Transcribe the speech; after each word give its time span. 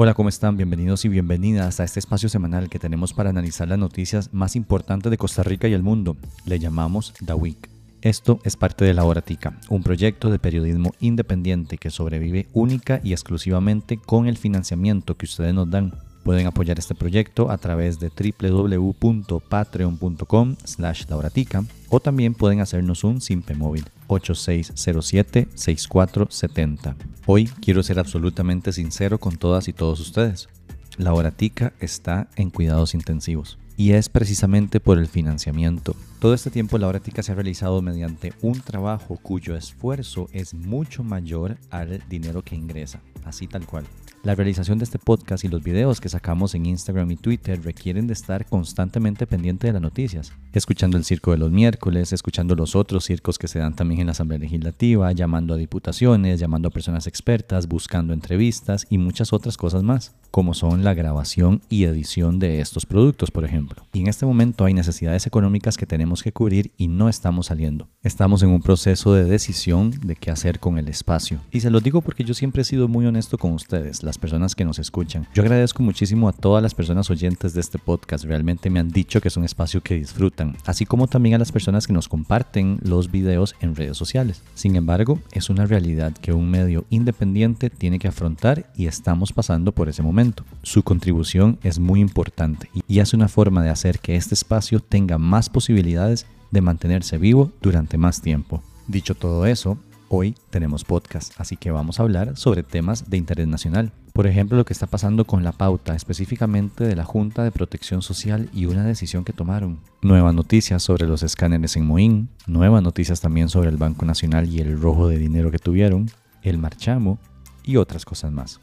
Hola, 0.00 0.14
¿cómo 0.14 0.28
están? 0.28 0.56
Bienvenidos 0.56 1.04
y 1.04 1.08
bienvenidas 1.08 1.80
a 1.80 1.84
este 1.84 1.98
espacio 1.98 2.28
semanal 2.28 2.68
que 2.68 2.78
tenemos 2.78 3.12
para 3.12 3.30
analizar 3.30 3.66
las 3.66 3.80
noticias 3.80 4.32
más 4.32 4.54
importantes 4.54 5.10
de 5.10 5.18
Costa 5.18 5.42
Rica 5.42 5.66
y 5.66 5.72
el 5.72 5.82
mundo. 5.82 6.16
Le 6.44 6.60
llamamos 6.60 7.14
The 7.26 7.34
Week. 7.34 7.68
Esto 8.00 8.38
es 8.44 8.56
parte 8.56 8.84
de 8.84 8.94
La 8.94 9.02
Hora 9.02 9.22
Tica, 9.22 9.58
un 9.68 9.82
proyecto 9.82 10.30
de 10.30 10.38
periodismo 10.38 10.92
independiente 11.00 11.78
que 11.78 11.90
sobrevive 11.90 12.46
única 12.52 13.00
y 13.02 13.10
exclusivamente 13.10 13.96
con 13.96 14.28
el 14.28 14.36
financiamiento 14.36 15.16
que 15.16 15.26
ustedes 15.26 15.52
nos 15.52 15.68
dan. 15.68 15.92
Pueden 16.22 16.46
apoyar 16.46 16.78
este 16.78 16.94
proyecto 16.94 17.50
a 17.50 17.58
través 17.58 17.98
de 17.98 18.12
www.patreon.com 18.40 20.56
slash 20.62 21.08
lauratica 21.08 21.64
o 21.88 22.00
también 22.00 22.34
pueden 22.34 22.60
hacernos 22.60 23.04
un 23.04 23.20
simple 23.20 23.54
móvil 23.54 23.84
8607-6470. 24.08 26.96
Hoy 27.26 27.46
quiero 27.60 27.82
ser 27.82 27.98
absolutamente 27.98 28.72
sincero 28.72 29.18
con 29.18 29.36
todas 29.36 29.68
y 29.68 29.72
todos 29.72 30.00
ustedes. 30.00 30.48
La 30.96 31.12
Horatica 31.14 31.72
está 31.80 32.28
en 32.36 32.50
cuidados 32.50 32.94
intensivos 32.94 33.58
y 33.76 33.92
es 33.92 34.08
precisamente 34.08 34.80
por 34.80 34.98
el 34.98 35.06
financiamiento. 35.06 35.94
Todo 36.18 36.34
este 36.34 36.50
tiempo 36.50 36.78
la 36.78 36.88
Horatica 36.88 37.22
se 37.22 37.30
ha 37.30 37.36
realizado 37.36 37.80
mediante 37.80 38.32
un 38.42 38.60
trabajo 38.60 39.16
cuyo 39.22 39.56
esfuerzo 39.56 40.28
es 40.32 40.54
mucho 40.54 41.04
mayor 41.04 41.58
al 41.70 42.02
dinero 42.08 42.42
que 42.42 42.56
ingresa, 42.56 43.00
así 43.24 43.46
tal 43.46 43.64
cual. 43.66 43.84
La 44.24 44.34
realización 44.34 44.78
de 44.78 44.84
este 44.84 44.98
podcast 44.98 45.44
y 45.44 45.48
los 45.48 45.62
videos 45.62 46.00
que 46.00 46.08
sacamos 46.08 46.54
en 46.56 46.66
Instagram 46.66 47.08
y 47.12 47.16
Twitter 47.16 47.62
requieren 47.62 48.08
de 48.08 48.14
estar 48.14 48.46
constantemente 48.46 49.28
pendiente 49.28 49.68
de 49.68 49.74
las 49.74 49.82
noticias, 49.82 50.32
escuchando 50.52 50.96
el 50.96 51.04
circo 51.04 51.30
de 51.30 51.38
los 51.38 51.52
miércoles, 51.52 52.12
escuchando 52.12 52.56
los 52.56 52.74
otros 52.74 53.04
circos 53.04 53.38
que 53.38 53.46
se 53.46 53.60
dan 53.60 53.76
también 53.76 54.00
en 54.00 54.06
la 54.06 54.12
Asamblea 54.12 54.40
Legislativa, 54.40 55.12
llamando 55.12 55.54
a 55.54 55.56
diputaciones, 55.56 56.40
llamando 56.40 56.66
a 56.68 56.72
personas 56.72 57.06
expertas, 57.06 57.68
buscando 57.68 58.12
entrevistas 58.12 58.88
y 58.90 58.98
muchas 58.98 59.32
otras 59.32 59.56
cosas 59.56 59.84
más, 59.84 60.16
como 60.30 60.54
son 60.54 60.84
la 60.84 60.94
grabación 60.94 61.62
y 61.68 61.84
edición 61.84 62.38
de 62.38 62.60
estos 62.60 62.86
productos, 62.86 63.30
por 63.30 63.44
ejemplo. 63.44 63.84
Y 63.92 64.00
en 64.00 64.08
este 64.08 64.26
momento 64.26 64.64
hay 64.64 64.74
necesidades 64.74 65.26
económicas 65.26 65.76
que 65.76 65.86
tenemos 65.86 66.22
que 66.22 66.32
cubrir 66.32 66.72
y 66.76 66.88
no 66.88 67.08
estamos 67.08 67.46
saliendo. 67.46 67.88
Estamos 68.02 68.42
en 68.42 68.50
un 68.50 68.62
proceso 68.62 69.14
de 69.14 69.24
decisión 69.24 69.90
de 69.90 70.16
qué 70.16 70.30
hacer 70.30 70.60
con 70.60 70.78
el 70.78 70.88
espacio. 70.88 71.40
Y 71.50 71.60
se 71.60 71.70
lo 71.70 71.80
digo 71.80 72.02
porque 72.02 72.24
yo 72.24 72.34
siempre 72.34 72.62
he 72.62 72.64
sido 72.64 72.88
muy 72.88 73.06
honesto 73.06 73.38
con 73.38 73.52
ustedes 73.52 74.02
las 74.02 74.18
personas 74.18 74.54
que 74.54 74.64
nos 74.64 74.78
escuchan. 74.78 75.26
Yo 75.34 75.42
agradezco 75.42 75.82
muchísimo 75.82 76.28
a 76.28 76.32
todas 76.32 76.62
las 76.62 76.74
personas 76.74 77.10
oyentes 77.10 77.54
de 77.54 77.60
este 77.60 77.78
podcast. 77.78 78.24
Realmente 78.24 78.70
me 78.70 78.80
han 78.80 78.90
dicho 78.90 79.20
que 79.20 79.28
es 79.28 79.36
un 79.36 79.44
espacio 79.44 79.82
que 79.82 79.94
disfrutan, 79.94 80.56
así 80.66 80.86
como 80.86 81.06
también 81.06 81.34
a 81.34 81.38
las 81.38 81.52
personas 81.52 81.86
que 81.86 81.92
nos 81.92 82.08
comparten 82.08 82.78
los 82.82 83.10
videos 83.10 83.54
en 83.60 83.74
redes 83.74 83.96
sociales. 83.96 84.42
Sin 84.54 84.76
embargo, 84.76 85.20
es 85.32 85.50
una 85.50 85.66
realidad 85.66 86.12
que 86.12 86.32
un 86.32 86.50
medio 86.50 86.84
independiente 86.90 87.70
tiene 87.70 87.98
que 87.98 88.08
afrontar 88.08 88.70
y 88.76 88.86
estamos 88.86 89.32
pasando 89.32 89.72
por 89.72 89.88
ese 89.88 90.02
momento. 90.02 90.17
Su 90.62 90.82
contribución 90.82 91.58
es 91.62 91.78
muy 91.78 92.00
importante 92.00 92.68
y 92.88 92.98
es 92.98 93.14
una 93.14 93.28
forma 93.28 93.62
de 93.62 93.70
hacer 93.70 94.00
que 94.00 94.16
este 94.16 94.34
espacio 94.34 94.80
tenga 94.80 95.16
más 95.16 95.48
posibilidades 95.48 96.26
de 96.50 96.60
mantenerse 96.60 97.18
vivo 97.18 97.52
durante 97.62 97.98
más 97.98 98.20
tiempo. 98.20 98.62
Dicho 98.88 99.14
todo 99.14 99.46
eso, 99.46 99.78
Hoy 100.10 100.34
tenemos 100.48 100.84
podcast, 100.84 101.38
así 101.38 101.58
que 101.58 101.70
vamos 101.70 102.00
a 102.00 102.02
hablar 102.02 102.34
sobre 102.38 102.62
temas 102.62 103.10
de 103.10 103.18
interés 103.18 103.46
nacional. 103.46 103.92
Por 104.14 104.26
ejemplo, 104.26 104.56
lo 104.56 104.64
que 104.64 104.72
está 104.72 104.86
pasando 104.86 105.26
con 105.26 105.44
la 105.44 105.52
pauta, 105.52 105.94
específicamente 105.94 106.84
de 106.84 106.96
la 106.96 107.04
Junta 107.04 107.44
de 107.44 107.52
Protección 107.52 108.00
Social 108.00 108.48
y 108.54 108.64
una 108.64 108.84
decisión 108.84 109.22
que 109.22 109.34
tomaron. 109.34 109.80
Nuevas 110.00 110.32
noticias 110.32 110.82
sobre 110.82 111.06
los 111.06 111.22
escáneres 111.22 111.76
en 111.76 111.86
Moín, 111.86 112.30
nuevas 112.46 112.82
noticias 112.82 113.20
también 113.20 113.50
sobre 113.50 113.68
el 113.68 113.76
Banco 113.76 114.06
Nacional 114.06 114.48
y 114.48 114.60
el 114.60 114.80
rojo 114.80 115.08
de 115.08 115.18
dinero 115.18 115.50
que 115.50 115.58
tuvieron, 115.58 116.10
el 116.42 116.56
marchamo 116.56 117.18
y 117.62 117.76
otras 117.76 118.06
cosas 118.06 118.32
más. 118.32 118.60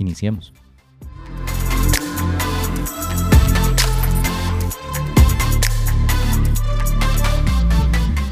Iniciemos. 0.00 0.54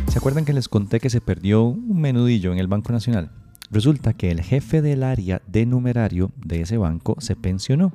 ¿Se 0.09 0.17
acuerdan 0.17 0.47
que 0.47 0.55
les 0.55 0.69
conté 0.69 0.99
que 0.99 1.11
se 1.11 1.21
perdió 1.21 1.65
un 1.65 2.01
menudillo 2.01 2.53
en 2.53 2.59
el 2.59 2.69
Banco 2.69 2.91
Nacional? 2.91 3.31
Resulta 3.71 4.15
que 4.15 4.31
el 4.31 4.41
jefe 4.41 4.81
del 4.81 5.03
área 5.03 5.43
de 5.47 5.67
numerario 5.67 6.33
de 6.43 6.63
ese 6.63 6.79
banco 6.79 7.17
se 7.19 7.37
pensionó 7.37 7.93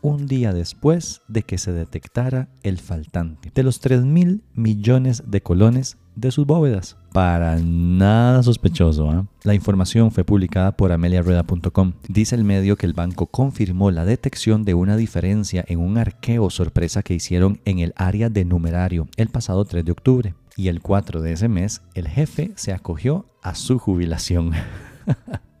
un 0.00 0.26
día 0.26 0.54
después 0.54 1.20
de 1.28 1.42
que 1.42 1.58
se 1.58 1.72
detectara 1.72 2.48
el 2.62 2.78
faltante 2.78 3.52
de 3.54 3.62
los 3.62 3.80
3 3.80 4.04
mil 4.04 4.42
millones 4.54 5.22
de 5.26 5.42
colones 5.42 5.98
de 6.14 6.30
sus 6.30 6.46
bóvedas. 6.46 6.96
Para 7.12 7.56
nada 7.56 8.42
sospechoso. 8.42 9.10
¿ah? 9.10 9.26
La 9.44 9.54
información 9.54 10.10
fue 10.10 10.24
publicada 10.24 10.76
por 10.76 10.92
ameliarueda.com. 10.92 11.92
Dice 12.08 12.34
el 12.34 12.44
medio 12.44 12.76
que 12.76 12.86
el 12.86 12.94
banco 12.94 13.26
confirmó 13.26 13.90
la 13.90 14.04
detección 14.04 14.64
de 14.64 14.74
una 14.74 14.96
diferencia 14.96 15.64
en 15.68 15.80
un 15.80 15.98
arqueo 15.98 16.50
sorpresa 16.50 17.02
que 17.02 17.14
hicieron 17.14 17.60
en 17.64 17.78
el 17.78 17.92
área 17.96 18.30
de 18.30 18.44
numerario 18.44 19.08
el 19.16 19.28
pasado 19.28 19.64
3 19.64 19.84
de 19.84 19.92
octubre 19.92 20.34
y 20.56 20.68
el 20.68 20.80
4 20.80 21.22
de 21.22 21.32
ese 21.32 21.48
mes 21.48 21.82
el 21.94 22.08
jefe 22.08 22.52
se 22.56 22.72
acogió 22.72 23.26
a 23.42 23.54
su 23.54 23.78
jubilación. 23.78 24.52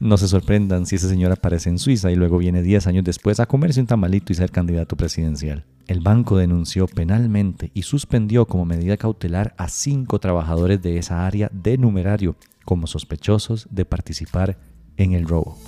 no 0.00 0.16
se 0.16 0.28
sorprendan 0.28 0.86
si 0.86 0.96
ese 0.96 1.08
señor 1.08 1.32
aparece 1.32 1.70
en 1.70 1.78
Suiza 1.78 2.10
y 2.10 2.16
luego 2.16 2.38
viene 2.38 2.62
10 2.62 2.86
años 2.86 3.04
después 3.04 3.40
a 3.40 3.46
comerse 3.46 3.80
un 3.80 3.86
tamalito 3.86 4.32
y 4.32 4.36
ser 4.36 4.50
candidato 4.50 4.96
presidencial. 4.96 5.64
El 5.86 6.00
banco 6.00 6.36
denunció 6.36 6.86
penalmente 6.86 7.70
y 7.74 7.82
suspendió 7.82 8.46
como 8.46 8.64
medida 8.64 8.96
cautelar 8.96 9.54
a 9.58 9.68
cinco 9.68 10.18
trabajadores 10.18 10.80
de 10.82 10.98
esa 10.98 11.26
área 11.26 11.50
de 11.52 11.76
numerario 11.78 12.36
como 12.64 12.86
sospechosos 12.86 13.68
de 13.70 13.84
participar 13.84 14.56
en 14.96 15.12
el 15.12 15.28
robo. 15.28 15.58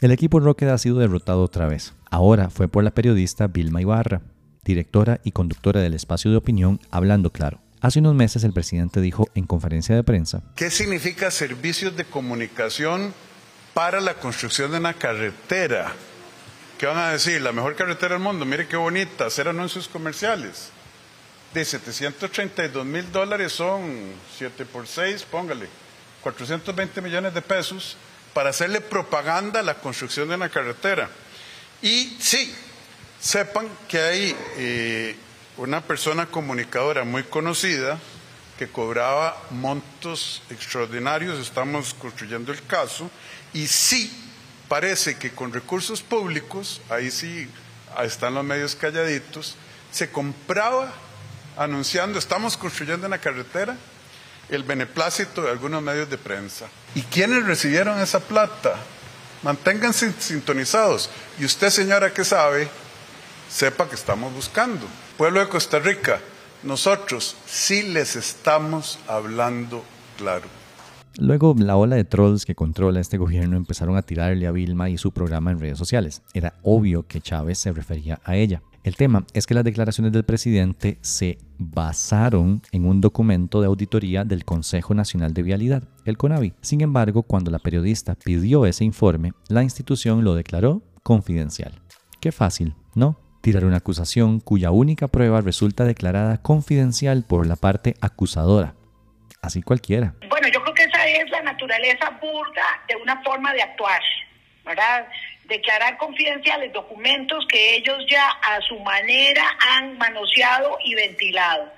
El 0.00 0.12
equipo 0.12 0.40
Rocket 0.40 0.70
ha 0.70 0.78
sido 0.78 0.98
derrotado 0.98 1.42
otra 1.42 1.66
vez. 1.66 1.92
Ahora 2.10 2.48
fue 2.48 2.68
por 2.68 2.82
la 2.82 2.92
periodista 2.92 3.48
Vilma 3.48 3.82
Ibarra, 3.82 4.22
directora 4.64 5.20
y 5.24 5.32
conductora 5.32 5.80
del 5.80 5.94
espacio 5.94 6.30
de 6.30 6.36
opinión 6.36 6.80
Hablando 6.90 7.30
Claro. 7.30 7.60
Hace 7.80 8.00
unos 8.00 8.14
meses 8.14 8.44
el 8.44 8.52
presidente 8.52 9.00
dijo 9.00 9.28
en 9.34 9.46
conferencia 9.46 9.94
de 9.94 10.04
prensa, 10.04 10.42
¿qué 10.54 10.70
significa 10.70 11.30
servicios 11.30 11.96
de 11.96 12.04
comunicación 12.04 13.14
para 13.72 14.00
la 14.00 14.14
construcción 14.14 14.70
de 14.70 14.78
una 14.78 14.92
carretera? 14.92 15.94
¿Qué 16.78 16.86
van 16.86 16.98
a 16.98 17.12
decir? 17.12 17.40
La 17.40 17.52
mejor 17.52 17.76
carretera 17.76 18.14
del 18.14 18.22
mundo, 18.22 18.44
mire 18.44 18.68
qué 18.68 18.76
bonita, 18.76 19.26
hacer 19.26 19.48
anuncios 19.48 19.88
comerciales. 19.88 20.70
De 21.54 21.64
732 21.64 22.86
mil 22.86 23.10
dólares 23.10 23.52
son 23.52 23.82
7 24.36 24.66
por 24.66 24.86
6, 24.86 25.24
póngale, 25.30 25.68
420 26.22 27.00
millones 27.00 27.34
de 27.34 27.42
pesos 27.42 27.96
para 28.34 28.50
hacerle 28.50 28.80
propaganda 28.80 29.60
a 29.60 29.62
la 29.62 29.74
construcción 29.74 30.28
de 30.28 30.36
una 30.36 30.48
carretera. 30.48 31.10
Y 31.82 32.16
sí, 32.20 32.54
sepan 33.20 33.68
que 33.88 34.00
hay 34.00 34.36
eh, 34.56 35.16
una 35.56 35.82
persona 35.82 36.26
comunicadora 36.26 37.04
muy 37.04 37.22
conocida 37.24 37.98
que 38.58 38.68
cobraba 38.68 39.36
montos 39.50 40.42
extraordinarios, 40.50 41.38
estamos 41.38 41.94
construyendo 41.94 42.52
el 42.52 42.62
caso, 42.66 43.10
y 43.54 43.66
sí, 43.66 44.12
parece 44.68 45.16
que 45.16 45.30
con 45.30 45.52
recursos 45.52 46.02
públicos, 46.02 46.80
ahí 46.90 47.10
sí 47.10 47.48
están 48.02 48.34
los 48.34 48.44
medios 48.44 48.76
calladitos, 48.76 49.56
se 49.90 50.10
compraba 50.10 50.92
anunciando, 51.56 52.18
estamos 52.18 52.56
construyendo 52.56 53.06
una 53.06 53.18
carretera, 53.18 53.76
el 54.50 54.62
beneplácito 54.62 55.42
de 55.42 55.50
algunos 55.50 55.82
medios 55.82 56.10
de 56.10 56.18
prensa. 56.18 56.66
¿Y 56.94 57.02
quiénes 57.02 57.44
recibieron 57.44 58.00
esa 58.00 58.20
plata? 58.20 58.76
Manténganse 59.42 60.12
sintonizados. 60.18 61.08
Y 61.38 61.44
usted, 61.44 61.70
señora, 61.70 62.12
que 62.12 62.24
sabe, 62.24 62.68
sepa 63.50 63.88
que 63.88 63.96
estamos 63.96 64.32
buscando. 64.32 64.86
Pueblo 65.18 65.40
de 65.40 65.48
Costa 65.48 65.78
Rica, 65.80 66.20
nosotros 66.62 67.36
sí 67.46 67.82
les 67.82 68.16
estamos 68.16 68.98
hablando 69.08 69.82
claro. 70.16 70.46
Luego, 71.18 71.54
la 71.58 71.76
ola 71.76 71.96
de 71.96 72.04
trolls 72.04 72.46
que 72.46 72.54
controla 72.54 73.00
este 73.00 73.18
gobierno 73.18 73.56
empezaron 73.56 73.96
a 73.96 74.02
tirarle 74.02 74.46
a 74.46 74.52
Vilma 74.52 74.88
y 74.88 74.96
su 74.96 75.10
programa 75.10 75.50
en 75.50 75.58
redes 75.58 75.76
sociales. 75.76 76.22
Era 76.32 76.54
obvio 76.62 77.06
que 77.06 77.20
Chávez 77.20 77.58
se 77.58 77.72
refería 77.72 78.20
a 78.24 78.36
ella. 78.36 78.62
El 78.84 78.96
tema 78.96 79.26
es 79.34 79.46
que 79.46 79.52
las 79.52 79.64
declaraciones 79.64 80.12
del 80.12 80.24
presidente 80.24 80.98
se 81.02 81.36
basaron 81.58 82.62
en 82.72 82.86
un 82.86 83.00
documento 83.02 83.60
de 83.60 83.66
auditoría 83.66 84.24
del 84.24 84.44
Consejo 84.44 84.94
Nacional 84.94 85.34
de 85.34 85.42
Vialidad, 85.42 85.82
el 86.06 86.16
CONAVI. 86.16 86.54
Sin 86.62 86.80
embargo, 86.80 87.24
cuando 87.24 87.50
la 87.50 87.58
periodista 87.58 88.14
pidió 88.14 88.64
ese 88.64 88.84
informe, 88.84 89.32
la 89.48 89.62
institución 89.62 90.24
lo 90.24 90.34
declaró 90.34 90.82
confidencial. 91.02 91.74
Qué 92.20 92.32
fácil, 92.32 92.74
¿no? 92.94 93.18
Tirar 93.40 93.64
una 93.64 93.78
acusación 93.78 94.40
cuya 94.40 94.70
única 94.70 95.08
prueba 95.08 95.40
resulta 95.40 95.84
declarada 95.84 96.42
confidencial 96.42 97.24
por 97.26 97.46
la 97.46 97.56
parte 97.56 97.94
acusadora. 98.00 98.74
Así 99.42 99.62
cualquiera. 99.62 100.14
Bueno, 100.28 100.48
yo 100.48 100.62
creo 100.62 100.74
que 100.74 100.82
esa 100.84 101.06
es 101.06 101.30
la 101.30 101.42
naturaleza 101.42 102.10
burda 102.20 102.66
de 102.88 102.96
una 102.96 103.22
forma 103.22 103.54
de 103.54 103.62
actuar, 103.62 104.00
¿verdad? 104.64 105.06
declarar 105.50 105.98
confidenciales 105.98 106.72
documentos 106.72 107.44
que 107.48 107.76
ellos 107.76 107.98
ya 108.08 108.26
a 108.30 108.60
su 108.62 108.78
manera 108.78 109.42
han 109.68 109.98
manoseado 109.98 110.78
y 110.82 110.94
ventilado. 110.94 111.70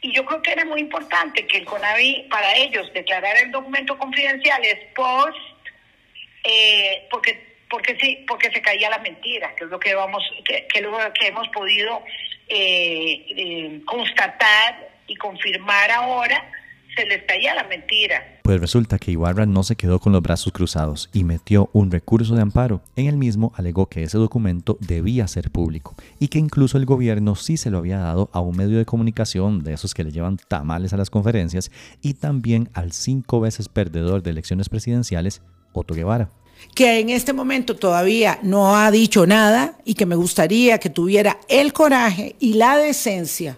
Y 0.00 0.12
yo 0.12 0.24
creo 0.24 0.40
que 0.40 0.52
era 0.52 0.64
muy 0.64 0.80
importante 0.80 1.46
que 1.46 1.58
el 1.58 1.64
CONAVI, 1.66 2.28
para 2.30 2.54
ellos, 2.54 2.90
declarar 2.94 3.36
el 3.38 3.50
documento 3.50 3.98
confidencial 3.98 4.64
es 4.64 4.78
post, 4.94 5.36
eh, 6.44 7.08
porque 7.10 7.55
porque 7.70 7.96
sí, 8.00 8.24
porque 8.28 8.50
se 8.50 8.60
caía 8.60 8.90
la 8.90 8.98
mentira, 8.98 9.54
que 9.56 9.64
es 9.64 9.70
lo 9.70 9.78
que 9.78 9.94
vamos, 9.94 10.22
que, 10.44 10.66
que, 10.72 10.80
lo 10.80 10.92
que 11.12 11.28
hemos 11.28 11.48
podido 11.48 12.02
eh, 12.48 13.26
eh, 13.36 13.80
constatar 13.84 14.88
y 15.06 15.16
confirmar 15.16 15.90
ahora 15.90 16.50
se 16.96 17.04
les 17.04 17.24
caía 17.24 17.54
la 17.54 17.64
mentira. 17.64 18.38
Pues 18.42 18.60
resulta 18.60 18.98
que 18.98 19.10
Ibarra 19.10 19.44
no 19.44 19.62
se 19.62 19.76
quedó 19.76 19.98
con 19.98 20.12
los 20.12 20.22
brazos 20.22 20.52
cruzados 20.52 21.10
y 21.12 21.24
metió 21.24 21.68
un 21.72 21.90
recurso 21.90 22.34
de 22.34 22.42
amparo. 22.42 22.80
En 22.94 23.06
el 23.06 23.16
mismo 23.16 23.52
alegó 23.56 23.88
que 23.88 24.02
ese 24.02 24.16
documento 24.16 24.78
debía 24.80 25.28
ser 25.28 25.50
público 25.50 25.94
y 26.18 26.28
que 26.28 26.38
incluso 26.38 26.78
el 26.78 26.86
gobierno 26.86 27.34
sí 27.34 27.56
se 27.56 27.70
lo 27.70 27.78
había 27.78 27.98
dado 27.98 28.30
a 28.32 28.40
un 28.40 28.56
medio 28.56 28.78
de 28.78 28.86
comunicación 28.86 29.62
de 29.62 29.74
esos 29.74 29.92
que 29.92 30.04
le 30.04 30.12
llevan 30.12 30.38
tamales 30.48 30.92
a 30.92 30.96
las 30.96 31.10
conferencias 31.10 31.70
y 32.00 32.14
también 32.14 32.70
al 32.72 32.92
cinco 32.92 33.40
veces 33.40 33.68
perdedor 33.68 34.22
de 34.22 34.30
elecciones 34.30 34.68
presidenciales, 34.68 35.42
Otto 35.72 35.94
Guevara 35.94 36.30
que 36.74 37.00
en 37.00 37.08
este 37.08 37.32
momento 37.32 37.76
todavía 37.76 38.38
no 38.42 38.76
ha 38.76 38.90
dicho 38.90 39.26
nada 39.26 39.78
y 39.84 39.94
que 39.94 40.06
me 40.06 40.14
gustaría 40.14 40.78
que 40.78 40.90
tuviera 40.90 41.38
el 41.48 41.72
coraje 41.72 42.36
y 42.38 42.54
la 42.54 42.76
decencia 42.76 43.56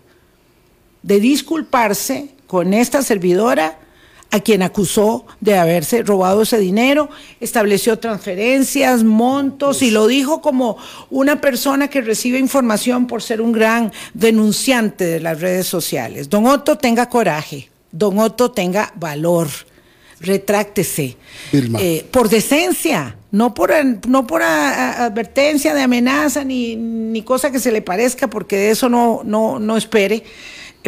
de 1.02 1.20
disculparse 1.20 2.30
con 2.46 2.74
esta 2.74 3.02
servidora 3.02 3.78
a 4.30 4.40
quien 4.40 4.62
acusó 4.62 5.26
de 5.40 5.56
haberse 5.56 6.02
robado 6.02 6.42
ese 6.42 6.58
dinero, 6.58 7.08
estableció 7.40 7.98
transferencias, 7.98 9.02
montos 9.02 9.82
y 9.82 9.90
lo 9.90 10.06
dijo 10.06 10.42
como 10.42 10.76
una 11.10 11.40
persona 11.40 11.88
que 11.88 12.02
recibe 12.02 12.38
información 12.38 13.06
por 13.06 13.22
ser 13.22 13.40
un 13.40 13.52
gran 13.52 13.92
denunciante 14.14 15.04
de 15.04 15.20
las 15.20 15.40
redes 15.40 15.66
sociales. 15.66 16.28
Don 16.28 16.46
Otto 16.46 16.76
tenga 16.76 17.08
coraje, 17.08 17.70
don 17.90 18.18
Otto 18.18 18.50
tenga 18.50 18.92
valor, 18.96 19.48
retráctese. 20.20 21.16
Eh, 21.52 22.06
por 22.10 22.28
decencia, 22.28 23.16
no 23.30 23.54
por, 23.54 23.70
no 24.06 24.26
por 24.26 24.42
advertencia 24.42 25.74
de 25.74 25.82
amenaza 25.82 26.44
ni, 26.44 26.76
ni 26.76 27.22
cosa 27.22 27.50
que 27.50 27.58
se 27.58 27.72
le 27.72 27.82
parezca, 27.82 28.28
porque 28.28 28.56
de 28.56 28.70
eso 28.70 28.88
no, 28.88 29.22
no, 29.24 29.58
no 29.58 29.76
espere 29.76 30.24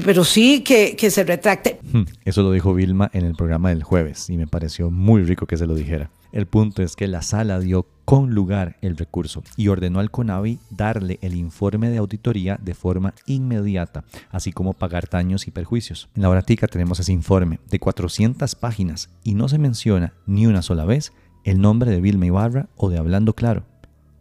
pero 0.04 0.24
sí 0.24 0.62
que, 0.62 1.10
se 1.10 1.24
retracte. 1.24 1.78
Hmm, 1.92 2.02
eso 2.24 2.42
lo 2.42 2.52
dijo 2.52 2.74
Vilma 2.74 3.10
en 3.12 3.24
el 3.24 3.34
programa 3.34 3.70
del 3.70 3.82
jueves 3.82 4.30
y 4.30 4.36
me 4.36 4.46
pareció 4.46 4.90
muy 4.90 5.22
rico 5.24 5.46
que 5.46 5.56
se 5.56 5.66
lo 5.66 5.74
dijera. 5.74 6.10
El 6.32 6.46
punto 6.46 6.82
es 6.82 6.94
que 6.94 7.08
la 7.08 7.22
sala 7.22 7.58
dio 7.58 7.86
con 8.04 8.30
lugar 8.30 8.76
el 8.82 8.96
recurso 8.96 9.42
y 9.56 9.68
ordenó 9.68 10.00
al 10.00 10.10
CONAVI 10.10 10.58
darle 10.70 11.18
el 11.22 11.34
informe 11.34 11.90
de 11.90 11.98
auditoría 11.98 12.56
de 12.60 12.74
forma 12.74 13.14
inmediata, 13.26 14.04
así 14.30 14.52
como 14.52 14.72
pagar 14.72 15.08
daños 15.08 15.46
y 15.46 15.50
perjuicios. 15.50 16.08
En 16.14 16.22
la 16.22 16.28
horatica 16.28 16.66
tenemos 16.66 17.00
ese 17.00 17.12
informe 17.12 17.58
de 17.68 17.78
400 17.78 18.54
páginas 18.54 19.10
y 19.24 19.34
no 19.34 19.48
se 19.48 19.58
menciona 19.58 20.12
ni 20.26 20.46
una 20.46 20.62
sola 20.62 20.84
vez 20.84 21.12
el 21.44 21.60
nombre 21.60 21.90
de 21.90 22.00
Vilma 22.00 22.26
Ibarra 22.26 22.68
o 22.76 22.90
de 22.90 22.98
Hablando 22.98 23.34
Claro. 23.34 23.64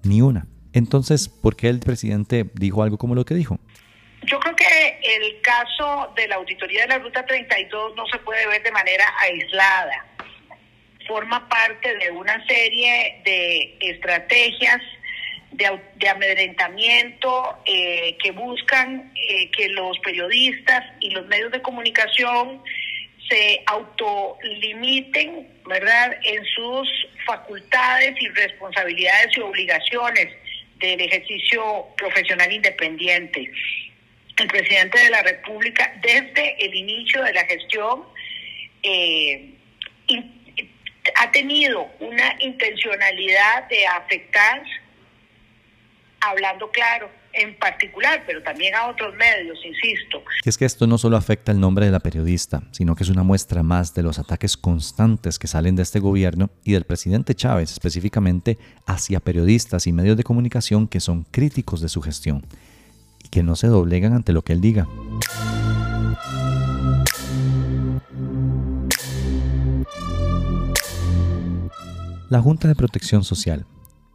Ni 0.04 0.22
una. 0.22 0.48
Entonces, 0.74 1.30
¿por 1.30 1.56
qué 1.56 1.70
el 1.70 1.80
presidente 1.80 2.50
dijo 2.54 2.84
algo 2.84 2.98
como 2.98 3.16
lo 3.16 3.26
que 3.26 3.36
dijo? 3.36 3.60
Yo 4.24 4.40
creo 4.40 4.56
que 4.56 5.00
el 5.04 5.42
caso 5.42 6.12
de 6.16 6.28
la 6.28 6.36
auditoría 6.36 6.82
de 6.84 6.90
la 6.90 7.00
Ruta 7.00 7.26
32 7.26 7.96
no 7.96 8.06
se 8.08 8.20
puede 8.20 8.48
ver 8.48 8.62
de 8.64 8.72
manera 8.72 9.06
aislada. 9.20 10.09
Forma 11.10 11.50
parte 11.50 11.98
de 11.98 12.12
una 12.12 12.46
serie 12.46 13.20
de 13.26 13.78
estrategias 13.82 14.80
de, 15.52 16.08
amedrentamiento 16.08 17.58
eh, 17.66 18.16
que 18.24 18.32
buscan 18.32 19.12
eh, 19.16 19.50
que 19.50 19.70
los 19.70 19.98
periodistas 20.00 20.86
y 21.02 21.10
los 21.10 21.26
medios 21.26 21.52
de 21.52 21.62
comunicación 21.62 22.62
se 23.28 23.64
autolimiten, 23.66 25.48
¿verdad?, 25.66 26.16
en 26.24 26.46
sus 26.46 26.88
facultades 27.26 28.16
y 28.22 28.28
responsabilidades 28.30 29.36
y 29.36 29.42
obligaciones 29.42 30.28
del 30.78 31.02
ejercicio 31.02 31.88
profesional 31.98 32.54
independiente 32.54 33.52
el 34.40 34.48
presidente 34.48 35.00
de 35.00 35.10
la 35.10 35.22
República 35.22 35.94
desde 36.02 36.66
el 36.66 36.74
inicio 36.74 37.24
de 37.24 37.34
la 37.34 37.46
gestión 37.46 38.04
eh, 38.84 39.54
ha 41.20 41.32
tenido 41.32 41.86
una 42.00 42.34
intencionalidad 42.40 43.68
de 43.70 43.86
afectar, 43.86 44.64
hablando 46.22 46.72
claro, 46.72 47.10
en 47.34 47.58
particular, 47.60 48.24
pero 48.26 48.42
también 48.42 48.74
a 48.74 48.88
otros 48.88 49.14
medios, 49.16 49.60
insisto. 49.66 50.24
Y 50.46 50.50
es 50.50 50.58
que 50.58 50.64
esto 50.64 50.88
no 50.88 50.98
solo 50.98 51.18
afecta 51.18 51.52
el 51.52 51.60
nombre 51.60 51.86
de 51.86 51.92
la 51.92 52.00
periodista, 52.00 52.64
sino 52.72 52.96
que 52.96 53.04
es 53.04 53.10
una 53.10 53.24
muestra 53.24 53.64
más 53.64 53.94
de 53.94 54.02
los 54.02 54.18
ataques 54.18 54.56
constantes 54.56 55.38
que 55.38 55.48
salen 55.48 55.76
de 55.76 55.84
este 55.84 56.00
gobierno 56.00 56.50
y 56.64 56.72
del 56.72 56.86
presidente 56.86 57.36
Chávez 57.36 57.72
específicamente 57.72 58.58
hacia 58.88 59.20
periodistas 59.20 59.88
y 59.88 59.94
medios 59.94 60.16
de 60.16 60.24
comunicación 60.24 60.88
que 60.88 61.02
son 61.02 61.26
críticos 61.26 61.82
de 61.82 61.90
su 61.90 62.02
gestión 62.02 62.46
que 63.30 63.44
no 63.44 63.56
se 63.56 63.68
doblegan 63.68 64.14
ante 64.14 64.34
lo 64.34 64.44
que 64.44 64.54
él 64.54 64.62
diga. 64.62 64.88
La 72.30 72.44
Junta 72.44 72.68
de 72.68 72.76
Protección 72.76 73.24
Social, 73.24 73.66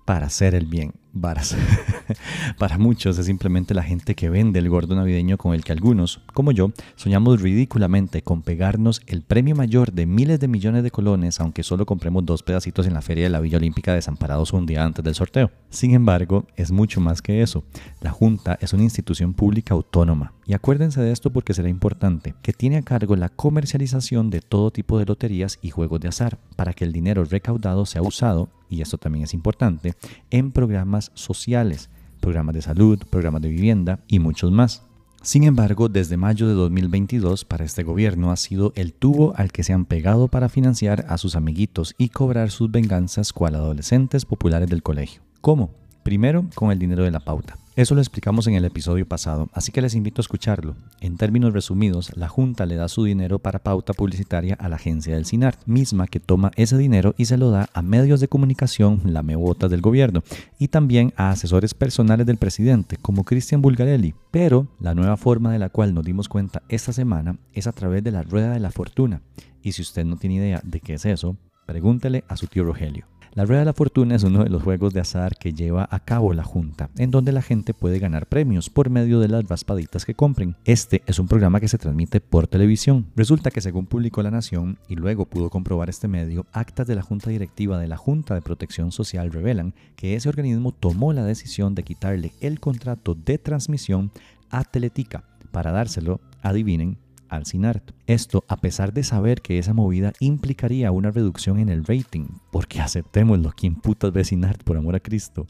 para 0.05 0.27
hacer 0.27 0.55
el 0.55 0.67
bien, 0.67 0.93
Para 2.59 2.77
muchos 2.77 3.19
es 3.19 3.27
simplemente 3.27 3.73
la 3.73 3.85
gente 3.85 4.15
que 4.15 4.29
vende 4.29 4.59
el 4.59 4.69
gordo 4.69 4.97
navideño 4.97 5.39
con 5.39 5.55
el 5.55 5.63
que 5.63 5.73
algunos, 5.73 6.21
como 6.33 6.51
yo, 6.51 6.73
soñamos 6.97 7.41
ridículamente 7.41 8.23
con 8.23 8.43
pegarnos 8.43 9.01
el 9.07 9.23
premio 9.23 9.55
mayor 9.55 9.93
de 9.93 10.07
miles 10.07 10.41
de 10.41 10.49
millones 10.49 10.83
de 10.83 10.91
colones, 10.91 11.41
aunque 11.41 11.63
solo 11.63 11.87
compremos 11.87 12.27
dos 12.27 12.43
pedacitos 12.43 12.87
en 12.87 12.95
la 12.95 13.03
feria 13.03 13.25
de 13.25 13.31
la 13.31 13.41
Villa 13.41 13.59
Olímpica 13.59 13.95
desamparados 13.95 14.53
un 14.53 14.67
día 14.67 14.85
antes 14.85 15.05
del 15.05 15.15
sorteo. 15.15 15.53
Sin 15.71 15.93
embargo, 15.95 16.47
es 16.57 16.73
mucho 16.73 17.01
más 17.01 17.23
que 17.23 17.43
eso. 17.43 17.65
La 18.01 18.11
Junta 18.11 18.59
es 18.61 18.73
una 18.73 18.83
institución 18.83 19.35
pública 19.35 19.75
autónoma. 19.75 20.33
Y 20.47 20.53
acuérdense 20.53 21.01
de 21.01 21.13
esto 21.13 21.33
porque 21.33 21.55
será 21.55 21.69
importante, 21.69 22.35
que 22.43 22.53
tiene 22.53 22.77
a 22.77 22.83
cargo 22.83 23.17
la 23.17 23.31
comercialización 23.31 24.31
de 24.31 24.41
todo 24.41 24.71
tipo 24.71 24.99
de 24.99 25.07
loterías 25.07 25.59
y 25.63 25.71
juegos 25.71 26.01
de 26.01 26.09
azar, 26.09 26.39
para 26.57 26.75
que 26.75 26.85
el 26.85 26.93
dinero 26.93 27.25
recaudado 27.25 27.87
sea 27.87 28.03
usado, 28.03 28.51
y 28.69 28.83
esto 28.83 28.99
también 28.99 29.25
es 29.25 29.33
importante, 29.33 29.95
en 30.31 30.53
programas 30.53 31.13
sociales, 31.15 31.89
programas 32.21 32.55
de 32.55 32.63
salud, 32.63 32.99
programas 33.11 33.43
de 33.43 33.49
vivienda 33.49 34.01
y 34.07 34.19
muchos 34.19 34.51
más. 34.51 34.83
Sin 35.23 35.45
embargo, 35.45 35.89
desde 35.89 36.19
mayo 36.19 36.47
de 36.47 36.53
2022 36.53 37.47
para 37.47 37.65
este 37.65 37.83
gobierno 37.83 38.31
ha 38.31 38.37
sido 38.37 38.75
el 38.77 38.93
tubo 38.93 39.35
al 39.37 39.53
que 39.53 39.63
se 39.63 39.73
han 39.73 39.87
pegado 39.87 40.29
para 40.29 40.51
financiar 40.51 41.07
a 41.09 41.17
sus 41.17 41.35
amiguitos 41.35 41.95
y 41.97 42.11
cobrar 42.11 42.51
sus 42.51 42.71
venganzas 42.71 43.33
cual 43.33 43.55
adolescentes 43.55 44.27
populares 44.27 44.69
del 44.69 44.83
colegio. 44.83 45.23
¿Cómo? 45.41 45.71
Primero, 46.05 46.45
con 46.55 46.71
el 46.71 46.79
dinero 46.79 47.03
de 47.03 47.11
la 47.11 47.21
pauta. 47.21 47.57
Eso 47.77 47.95
lo 47.95 48.03
explicamos 48.03 48.47
en 48.47 48.55
el 48.55 48.65
episodio 48.67 49.09
pasado, 49.09 49.49
así 49.55 49.73
que 49.73 49.81
les 49.81 49.95
invito 49.95 50.21
a 50.21 50.23
escucharlo. 50.23 50.77
En 51.01 51.17
términos 51.17 51.55
resumidos, 51.55 52.15
la 52.15 52.29
Junta 52.29 52.67
le 52.67 52.77
da 52.77 52.89
su 52.89 53.05
dinero 53.05 53.39
para 53.41 53.59
pauta 53.59 53.95
publicitaria 53.95 54.55
a 54.61 54.69
la 54.69 54.77
agencia 54.77 55.15
del 55.15 55.25
CINART, 55.25 55.59
misma 55.67 56.07
que 56.07 56.21
toma 56.21 56.53
ese 56.57 56.77
dinero 56.77 57.15
y 57.17 57.25
se 57.25 57.39
lo 57.39 57.51
da 57.51 57.71
a 57.73 57.81
medios 57.81 58.21
de 58.21 58.29
comunicación 58.29 59.01
lamebotas 59.07 59.71
del 59.71 59.81
gobierno 59.81 60.23
y 60.59 60.69
también 60.69 61.15
a 61.17 61.31
asesores 61.31 61.73
personales 61.73 62.27
del 62.27 62.37
presidente, 62.37 62.99
como 62.99 63.25
Cristian 63.25 63.63
Bulgarelli. 63.63 64.15
Pero 64.31 64.69
la 64.79 64.95
nueva 64.95 65.17
forma 65.17 65.53
de 65.53 65.59
la 65.59 65.71
cual 65.71 65.95
nos 65.95 66.05
dimos 66.05 66.29
cuenta 66.29 66.63
esta 66.69 66.93
semana 66.93 67.39
es 67.55 67.67
a 67.67 67.73
través 67.73 68.05
de 68.05 68.13
la 68.13 68.23
rueda 68.23 68.53
de 68.53 68.61
la 68.61 68.71
fortuna. 68.71 69.23
Y 69.63 69.73
si 69.73 69.81
usted 69.81 70.05
no 70.05 70.17
tiene 70.17 70.37
idea 70.37 70.61
de 70.63 70.81
qué 70.81 70.95
es 70.95 71.07
eso, 71.07 71.39
pregúntele 71.67 72.25
a 72.29 72.37
su 72.37 72.47
tío 72.47 72.63
Rogelio. 72.63 73.07
La 73.35 73.45
Rueda 73.45 73.63
de 73.63 73.65
la 73.65 73.73
Fortuna 73.73 74.15
es 74.15 74.23
uno 74.23 74.45
de 74.45 74.49
los 74.49 74.63
juegos 74.63 74.95
de 74.95 75.01
azar 75.01 75.37
que 75.37 75.53
lleva 75.53 75.89
a 75.91 75.99
cabo 75.99 76.33
la 76.35 76.45
Junta, 76.45 76.91
en 76.97 77.11
donde 77.11 77.33
la 77.33 77.43
gente 77.43 77.75
puede 77.75 77.99
ganar 77.99 78.29
premios 78.29 78.71
por 78.71 78.91
medio 78.91 79.19
de 79.19 79.27
las 79.27 79.49
raspaditas 79.49 80.05
que 80.05 80.15
compren. 80.15 80.55
Este 80.65 81.03
es 81.07 81.19
un 81.19 81.27
programa 81.27 81.59
que 81.59 81.67
se 81.67 81.77
transmite 81.77 82.21
por 82.21 82.47
televisión. 82.47 83.07
Resulta 83.17 83.51
que 83.51 83.61
según 83.61 83.87
publicó 83.87 84.23
La 84.23 84.31
Nación, 84.31 84.79
y 84.89 84.95
luego 84.95 85.27
pudo 85.27 85.51
comprobar 85.51 85.91
este 85.91 86.07
medio, 86.07 86.47
actas 86.53 86.87
de 86.87 86.95
la 86.95 87.03
Junta 87.03 87.29
Directiva 87.29 87.77
de 87.81 87.89
la 87.89 87.97
Junta 87.97 88.37
de 88.37 88.43
Protección 88.43 88.93
Social 88.93 89.33
revelan 89.33 89.75
que 89.97 90.15
ese 90.15 90.29
organismo 90.29 90.71
tomó 90.71 91.13
la 91.13 91.25
decisión 91.25 91.75
de 91.75 91.83
quitarle 91.83 92.35
el 92.41 92.61
contrato 92.61 93.17
de 93.17 93.39
transmisión 93.39 94.13
a 94.51 94.63
Teletica 94.63 95.25
para 95.51 95.73
dárselo, 95.73 96.21
adivinen, 96.41 96.99
al 97.37 97.47
CINART. 97.47 97.93
Esto 98.07 98.45
a 98.49 98.57
pesar 98.57 98.93
de 98.93 99.03
saber 99.03 99.43
que 99.43 99.59
esa 99.59 99.75
movida 99.75 100.13
implicaría 100.21 100.91
una 100.91 101.11
reducción 101.11 101.59
en 101.59 101.69
el 101.69 101.85
rating, 101.85 102.27
porque 102.51 102.81
aceptémoslo, 102.81 103.53
¿quién 103.57 103.77
putas 103.77 104.13
ve 104.13 104.25
CINART 104.25 104.63
por 104.63 104.77
amor 104.77 104.97
a 104.97 105.01
Cristo? 105.01 105.47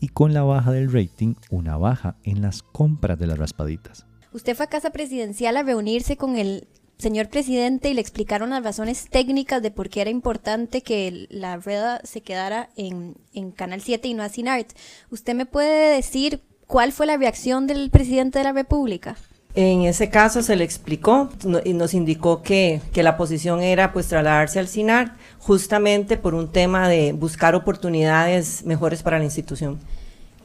Y 0.00 0.08
con 0.08 0.34
la 0.34 0.42
baja 0.42 0.72
del 0.72 0.92
rating, 0.92 1.34
una 1.50 1.76
baja 1.76 2.16
en 2.24 2.42
las 2.42 2.62
compras 2.62 3.18
de 3.18 3.26
las 3.26 3.38
raspaditas. 3.38 4.06
Usted 4.32 4.56
fue 4.56 4.66
a 4.66 4.68
casa 4.68 4.90
presidencial 4.90 5.56
a 5.56 5.62
reunirse 5.62 6.16
con 6.16 6.36
el 6.36 6.66
señor 6.98 7.28
presidente 7.28 7.90
y 7.90 7.94
le 7.94 8.00
explicaron 8.00 8.50
las 8.50 8.62
razones 8.62 9.08
técnicas 9.10 9.62
de 9.62 9.70
por 9.70 9.88
qué 9.88 10.00
era 10.00 10.10
importante 10.10 10.82
que 10.82 11.26
la 11.30 11.56
rueda 11.56 12.00
se 12.04 12.20
quedara 12.20 12.70
en, 12.76 13.16
en 13.32 13.50
Canal 13.50 13.80
7 13.80 14.08
y 14.08 14.14
no 14.14 14.22
a 14.22 14.28
CINART. 14.28 14.72
¿Usted 15.10 15.34
me 15.34 15.46
puede 15.46 15.94
decir 15.94 16.42
cuál 16.66 16.92
fue 16.92 17.06
la 17.06 17.16
reacción 17.16 17.66
del 17.66 17.90
presidente 17.90 18.38
de 18.38 18.44
la 18.44 18.52
República? 18.52 19.16
En 19.56 19.82
ese 19.82 20.10
caso 20.10 20.42
se 20.42 20.56
le 20.56 20.64
explicó 20.64 21.28
y 21.64 21.74
nos 21.74 21.94
indicó 21.94 22.42
que, 22.42 22.80
que 22.92 23.04
la 23.04 23.16
posición 23.16 23.62
era 23.62 23.92
pues 23.92 24.08
trasladarse 24.08 24.58
al 24.58 24.66
SINAR 24.66 25.14
justamente 25.38 26.16
por 26.16 26.34
un 26.34 26.50
tema 26.50 26.88
de 26.88 27.12
buscar 27.12 27.54
oportunidades 27.54 28.64
mejores 28.64 29.04
para 29.04 29.18
la 29.18 29.24
institución. 29.24 29.78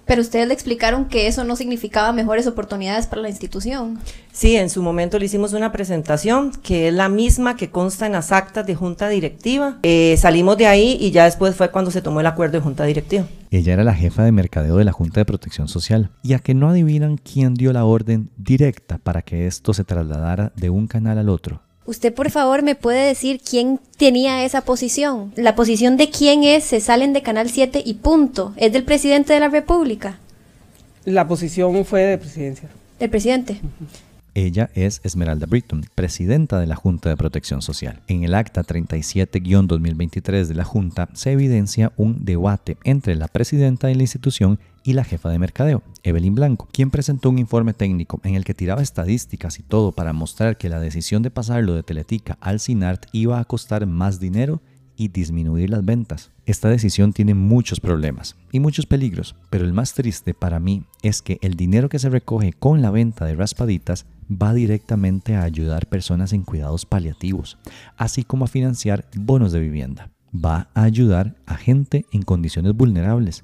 Pero 0.10 0.22
ustedes 0.22 0.48
le 0.48 0.56
explicaron 0.56 1.06
que 1.06 1.28
eso 1.28 1.44
no 1.44 1.56
significaba 1.56 2.12
mejores 2.14 2.48
oportunidades 2.48 3.06
para 3.06 3.22
la 3.22 3.30
institución. 3.30 4.00
Sí, 4.32 4.56
en 4.56 4.72
su 4.72 4.82
momento 4.82 5.20
le 5.20 5.26
hicimos 5.26 5.54
una 5.54 5.72
presentación 5.72 6.52
que 6.64 6.88
es 6.88 6.94
la 6.96 7.10
misma 7.10 7.56
que 7.56 7.70
consta 7.70 8.08
en 8.08 8.14
las 8.14 8.32
actas 8.32 8.66
de 8.66 8.74
junta 8.74 9.08
directiva. 9.08 9.78
Eh, 9.84 10.16
salimos 10.18 10.58
de 10.58 10.66
ahí 10.66 10.98
y 11.00 11.12
ya 11.12 11.26
después 11.26 11.56
fue 11.56 11.70
cuando 11.70 11.92
se 11.92 12.02
tomó 12.02 12.22
el 12.22 12.26
acuerdo 12.26 12.54
de 12.54 12.64
junta 12.64 12.86
directiva. 12.86 13.28
Ella 13.52 13.74
era 13.74 13.84
la 13.84 13.94
jefa 13.94 14.24
de 14.24 14.32
mercadeo 14.32 14.78
de 14.78 14.86
la 14.86 14.94
Junta 14.94 15.20
de 15.20 15.26
Protección 15.26 15.68
Social. 15.68 16.10
Y 16.24 16.34
a 16.34 16.40
que 16.40 16.56
no 16.56 16.70
adivinan 16.70 17.18
quién 17.18 17.54
dio 17.54 17.72
la 17.72 17.86
orden 17.86 18.32
directa 18.36 18.98
para 18.98 19.22
que 19.22 19.46
esto 19.46 19.76
se 19.76 19.84
trasladara 19.84 20.52
de 20.56 20.72
un 20.72 20.88
canal 20.88 21.20
al 21.20 21.30
otro. 21.30 21.62
Usted 21.90 22.14
por 22.14 22.30
favor 22.30 22.62
me 22.62 22.76
puede 22.76 23.04
decir 23.08 23.42
quién 23.42 23.80
tenía 23.98 24.46
esa 24.46 24.62
posición. 24.62 25.34
La 25.36 25.56
posición 25.56 25.98
de 25.98 26.12
quién 26.12 26.44
es, 26.44 26.64
se 26.64 26.82
salen 26.82 27.14
de 27.14 27.24
Canal 27.24 27.50
7 27.50 27.82
y 27.84 27.96
punto. 27.96 28.54
¿Es 28.58 28.72
del 28.72 28.84
presidente 28.84 29.34
de 29.34 29.40
la 29.40 29.50
República? 29.50 30.20
La 31.04 31.28
posición 31.28 31.84
fue 31.86 32.04
de 32.04 32.20
presidencia. 32.20 32.70
¿Del 33.00 33.10
presidente? 33.10 33.60
Ella 34.40 34.70
es 34.74 35.02
Esmeralda 35.04 35.48
Britton, 35.48 35.84
presidenta 35.96 36.62
de 36.62 36.66
la 36.66 36.78
Junta 36.78 37.10
de 37.10 37.18
Protección 37.18 37.62
Social. 37.62 38.02
En 38.08 38.24
el 38.24 38.34
acta 38.34 38.64
37-2023 38.64 40.46
de 40.46 40.56
la 40.56 40.64
Junta 40.64 41.10
se 41.12 41.34
evidencia 41.34 41.92
un 41.98 42.24
debate 42.24 42.78
entre 42.86 43.18
la 43.18 43.28
presidenta 43.28 43.88
de 43.88 43.96
la 43.96 44.04
institución 44.04 44.58
y 44.86 44.94
la 44.94 45.04
jefa 45.04 45.28
de 45.28 45.40
mercadeo, 45.40 45.84
Evelyn 46.04 46.36
Blanco, 46.36 46.70
quien 46.72 46.90
presentó 46.90 47.30
un 47.30 47.38
informe 47.38 47.74
técnico 47.74 48.22
en 48.24 48.36
el 48.36 48.46
que 48.46 48.54
tiraba 48.54 48.82
estadísticas 48.82 49.60
y 49.60 49.64
todo 49.64 49.92
para 49.92 50.14
mostrar 50.14 50.58
que 50.58 50.70
la 50.70 50.80
decisión 50.80 51.22
de 51.22 51.32
pasarlo 51.32 51.76
de 51.76 51.84
Teletica 51.84 52.38
al 52.40 52.62
CINART 52.62 53.08
iba 53.12 53.42
a 53.42 53.44
costar 53.44 53.88
más 53.88 54.22
dinero 54.22 54.62
y 54.96 55.10
disminuir 55.10 55.70
las 55.70 55.84
ventas. 55.84 56.32
Esta 56.46 56.70
decisión 56.70 57.12
tiene 57.12 57.34
muchos 57.34 57.82
problemas 57.82 58.38
y 58.54 58.62
muchos 58.62 58.86
peligros, 58.86 59.36
pero 59.50 59.66
el 59.66 59.74
más 59.74 59.94
triste 59.96 60.34
para 60.34 60.62
mí 60.62 60.86
es 61.02 61.22
que 61.22 61.40
el 61.42 61.56
dinero 61.56 61.90
que 61.90 62.00
se 62.00 62.10
recoge 62.10 62.54
con 62.54 62.82
la 62.82 62.90
venta 62.90 63.26
de 63.26 63.36
raspaditas 63.36 64.06
va 64.30 64.54
directamente 64.54 65.36
a 65.36 65.44
ayudar 65.44 65.88
personas 65.88 66.34
en 66.34 66.44
cuidados 66.44 66.86
paliativos, 66.86 67.58
así 67.98 68.24
como 68.24 68.46
a 68.46 68.50
financiar 68.50 69.06
bonos 69.16 69.52
de 69.52 69.60
vivienda. 69.60 70.12
Va 70.34 70.70
a 70.76 70.84
ayudar 70.84 71.36
a 71.46 71.56
gente 71.56 72.06
en 72.12 72.22
condiciones 72.22 72.74
vulnerables 72.74 73.44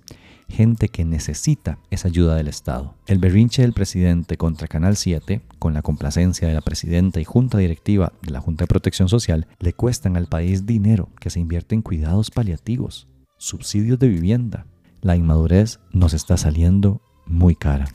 gente 0.50 0.90
que 0.90 1.06
necesita 1.06 1.80
esa 1.90 2.08
ayuda 2.08 2.36
del 2.36 2.48
Estado. 2.48 2.96
El 3.08 3.20
berrinche 3.20 3.62
del 3.62 3.74
presidente 3.74 4.38
contra 4.38 4.68
Canal 4.68 4.96
7, 4.96 5.42
con 5.60 5.74
la 5.74 5.82
complacencia 5.82 6.48
de 6.48 6.54
la 6.54 6.62
presidenta 6.62 7.20
y 7.20 7.24
junta 7.24 7.58
directiva 7.58 8.14
de 8.22 8.32
la 8.32 8.42
Junta 8.42 8.64
de 8.64 8.68
Protección 8.68 9.10
Social, 9.10 9.48
le 9.60 9.74
cuestan 9.74 10.18
al 10.18 10.28
país 10.28 10.66
dinero 10.66 11.10
que 11.20 11.30
se 11.30 11.40
invierte 11.40 11.76
en 11.76 11.82
cuidados 11.82 12.32
paliativos, 12.32 13.08
subsidios 13.38 14.00
de 14.00 14.08
vivienda. 14.08 14.66
La 15.02 15.16
inmadurez 15.16 15.80
nos 15.92 16.14
está 16.14 16.38
saliendo 16.38 17.02
muy 17.26 17.56
cara. 17.56 17.88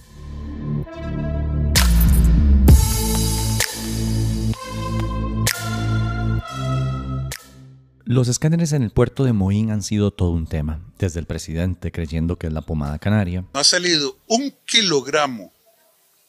Los 8.10 8.26
escáneres 8.26 8.72
en 8.72 8.82
el 8.82 8.90
puerto 8.90 9.22
de 9.22 9.32
Moín 9.32 9.70
han 9.70 9.84
sido 9.84 10.10
todo 10.10 10.32
un 10.32 10.48
tema, 10.48 10.80
desde 10.98 11.20
el 11.20 11.26
presidente 11.26 11.92
creyendo 11.92 12.34
que 12.34 12.48
es 12.48 12.52
la 12.52 12.62
pomada 12.62 12.98
canaria. 12.98 13.44
No 13.54 13.60
ha 13.60 13.62
salido 13.62 14.18
un 14.26 14.52
kilogramo, 14.64 15.52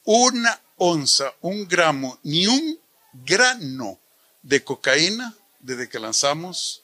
una 0.06 0.60
onza, 0.78 1.34
un 1.42 1.68
gramo, 1.68 2.20
ni 2.22 2.46
un 2.46 2.78
grano 3.26 3.98
de 4.44 4.64
cocaína 4.64 5.34
desde 5.60 5.90
que 5.90 5.98
lanzamos 5.98 6.84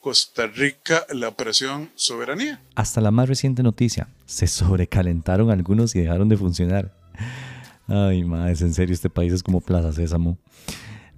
Costa 0.00 0.46
Rica 0.46 1.04
la 1.10 1.26
operación 1.26 1.90
Soberanía. 1.96 2.62
Hasta 2.76 3.00
la 3.00 3.10
más 3.10 3.28
reciente 3.28 3.64
noticia, 3.64 4.06
se 4.26 4.46
sobrecalentaron 4.46 5.50
algunos 5.50 5.96
y 5.96 6.02
dejaron 6.02 6.28
de 6.28 6.36
funcionar. 6.36 6.94
Ay, 7.88 8.22
madre, 8.22 8.52
en 8.52 8.72
serio, 8.72 8.94
este 8.94 9.10
país 9.10 9.32
es 9.32 9.42
como 9.42 9.60
Plaza 9.60 9.92
Sésamo. 9.92 10.38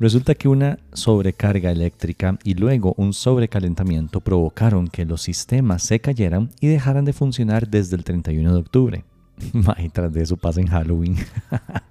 Resulta 0.00 0.34
que 0.34 0.48
una 0.48 0.78
sobrecarga 0.94 1.70
eléctrica 1.70 2.38
y 2.42 2.54
luego 2.54 2.94
un 2.96 3.12
sobrecalentamiento 3.12 4.22
provocaron 4.22 4.88
que 4.88 5.04
los 5.04 5.20
sistemas 5.20 5.82
se 5.82 6.00
cayeran 6.00 6.48
y 6.58 6.68
dejaran 6.68 7.04
de 7.04 7.12
funcionar 7.12 7.68
desde 7.68 7.96
el 7.96 8.04
31 8.04 8.50
de 8.50 8.58
octubre. 8.58 9.04
y 9.78 9.88
tras 9.90 10.10
de 10.10 10.22
eso 10.22 10.38
pasa 10.38 10.62
en 10.62 10.68
Halloween. 10.68 11.16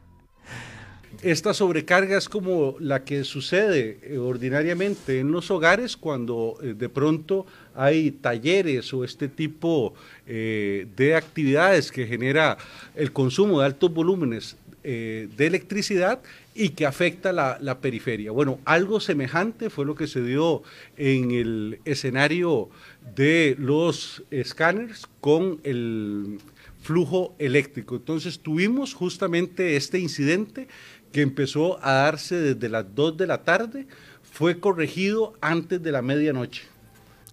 Esta 1.22 1.54
sobrecarga 1.54 2.18
es 2.18 2.30
como 2.30 2.78
la 2.80 3.04
que 3.04 3.24
sucede 3.26 4.00
eh, 4.02 4.18
ordinariamente 4.18 5.20
en 5.20 5.32
los 5.32 5.52
hogares 5.52 5.96
cuando 5.96 6.58
eh, 6.64 6.74
de 6.74 6.90
pronto 6.90 7.46
hay 7.76 8.10
talleres 8.10 8.92
o 8.92 9.04
este 9.04 9.28
tipo 9.28 9.94
eh, 10.26 10.88
de 10.96 11.16
actividades 11.16 11.92
que 11.92 12.08
genera 12.08 12.58
el 12.96 13.12
consumo 13.12 13.60
de 13.60 13.66
altos 13.68 13.94
volúmenes 13.94 14.56
de 14.84 15.48
electricidad 15.48 16.22
y 16.56 16.70
que 16.70 16.86
afecta 16.86 17.32
la, 17.32 17.80
periferia. 17.80 18.32
Bueno, 18.32 18.60
algo 18.66 19.00
semejante 19.00 19.70
fue 19.70 19.86
lo 19.86 19.96
que 19.96 20.08
se 20.08 20.22
dio 20.22 20.64
en 20.98 21.32
el 21.32 21.80
escenario 21.86 22.70
de 23.16 23.56
los 23.58 24.24
escáneres 24.32 25.08
con 25.22 25.60
el 25.64 26.40
flujo 26.82 27.36
eléctrico. 27.40 27.96
Entonces 27.96 28.40
tuvimos 28.40 28.94
justamente 28.94 29.76
este 29.76 30.00
incidente 30.00 30.68
que 31.12 31.22
empezó 31.22 31.84
a 31.84 31.94
darse 31.94 32.36
desde 32.36 32.70
las 32.70 32.94
2 32.96 33.18
de 33.18 33.28
la 33.28 33.44
tarde, 33.44 33.88
fue 34.32 34.60
corregido 34.60 35.34
antes 35.42 35.82
de 35.82 35.92
la 35.92 36.02
medianoche. 36.02 36.64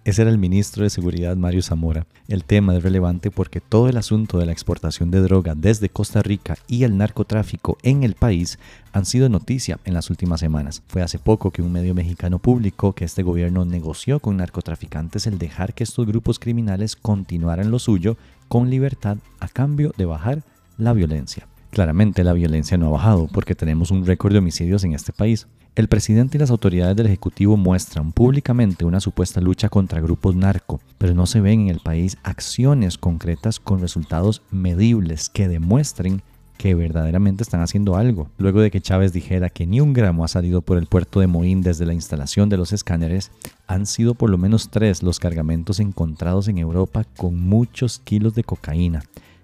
Ese 0.07 0.21
era 0.21 0.31
el 0.31 0.37
ministro 0.37 0.83
de 0.83 0.89
Seguridad 0.89 1.35
Mario 1.35 1.61
Zamora. 1.61 2.07
El 2.29 2.45
tema 2.45 2.73
es 2.73 2.81
relevante 2.81 3.29
porque 3.29 3.59
todo 3.59 3.89
el 3.89 3.97
asunto 3.97 4.37
de 4.37 4.45
la 4.45 4.53
exportación 4.53 5.11
de 5.11 5.19
droga 5.19 5.53
desde 5.53 5.89
Costa 5.89 6.23
Rica 6.23 6.57
y 6.65 6.85
el 6.85 6.95
narcotráfico 6.95 7.77
en 7.83 8.03
el 8.03 8.15
país 8.15 8.57
han 8.93 9.05
sido 9.05 9.27
noticia 9.27 9.81
en 9.83 9.93
las 9.93 10.09
últimas 10.09 10.39
semanas. 10.39 10.81
Fue 10.87 11.01
hace 11.01 11.19
poco 11.19 11.51
que 11.51 11.61
un 11.61 11.73
medio 11.73 11.93
mexicano 11.93 12.39
publicó 12.39 12.93
que 12.93 13.03
este 13.03 13.21
gobierno 13.21 13.65
negoció 13.65 14.21
con 14.21 14.37
narcotraficantes 14.37 15.27
el 15.27 15.39
dejar 15.39 15.73
que 15.73 15.83
estos 15.83 16.07
grupos 16.07 16.39
criminales 16.39 16.95
continuaran 16.95 17.69
lo 17.69 17.77
suyo 17.77 18.15
con 18.47 18.69
libertad 18.69 19.17
a 19.41 19.49
cambio 19.49 19.91
de 19.97 20.05
bajar 20.05 20.41
la 20.77 20.93
violencia. 20.93 21.49
Claramente 21.69 22.23
la 22.23 22.31
violencia 22.31 22.77
no 22.77 22.87
ha 22.87 22.91
bajado 22.91 23.27
porque 23.27 23.55
tenemos 23.55 23.91
un 23.91 24.05
récord 24.05 24.31
de 24.31 24.39
homicidios 24.39 24.85
en 24.85 24.93
este 24.93 25.11
país. 25.11 25.47
El 25.77 25.89
presidente 25.89 26.37
y 26.37 26.39
las 26.39 26.49
autoridades 26.49 26.95
del 26.95 27.05
Ejecutivo 27.05 27.55
muestran 27.55 28.11
públicamente 28.11 28.83
una 28.83 28.99
supuesta 28.99 29.41
lucha 29.41 29.69
contra 29.69 30.01
grupos 30.01 30.35
narco, 30.35 30.81
pero 30.97 31.13
no 31.13 31.27
se 31.27 31.39
ven 31.39 31.59
en 31.59 31.67
el 31.67 31.81
país 31.81 32.17
acciones 32.23 32.97
concretas 32.97 33.59
con 33.59 33.79
resultados 33.79 34.41
medibles 34.49 35.29
que 35.29 35.47
demuestren 35.47 36.23
que 36.57 36.73
verdaderamente 36.73 37.43
están 37.43 37.61
haciendo 37.61 37.95
algo. 37.95 38.27
Luego 38.39 38.61
de 38.61 38.71
que 38.71 38.81
Chávez 38.81 39.13
dijera 39.13 39.51
que 39.51 39.67
ni 39.67 39.79
un 39.79 39.93
gramo 39.93 40.25
ha 40.25 40.27
salido 40.27 40.63
por 40.63 40.79
el 40.79 40.87
puerto 40.87 41.19
de 41.19 41.27
Moín 41.27 41.61
desde 41.61 41.85
la 41.85 41.93
instalación 41.93 42.49
de 42.49 42.57
los 42.57 42.73
escáneres, 42.73 43.29
han 43.67 43.85
sido 43.85 44.15
por 44.15 44.31
lo 44.31 44.39
menos 44.39 44.71
tres 44.71 45.03
los 45.03 45.19
cargamentos 45.19 45.79
encontrados 45.79 46.47
en 46.47 46.57
Europa 46.57 47.05
con 47.17 47.39
muchos 47.39 47.99
kilos 47.99 48.33
de 48.33 48.43
cocaína 48.43 49.03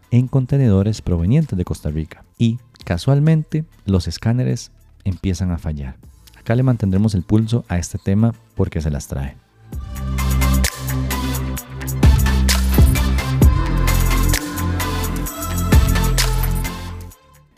en 0.09 0.27
contenedores 0.27 1.03
provenientes 1.03 1.55
de 1.55 1.63
Costa 1.63 1.91
Rica. 1.91 2.25
Y, 2.39 2.57
casualmente, 2.85 3.65
los 3.85 4.07
escáneres 4.07 4.71
empiezan 5.03 5.51
a 5.51 5.59
fallar. 5.59 5.95
Acá 6.43 6.55
le 6.55 6.63
mantendremos 6.63 7.15
el 7.15 7.23
pulso 7.23 7.63
a 7.69 7.77
este 7.77 7.97
tema 7.97 8.33
porque 8.55 8.81
se 8.81 8.91
las 8.91 9.07
trae. 9.07 9.37